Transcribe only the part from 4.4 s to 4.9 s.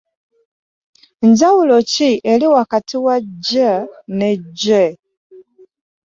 gye?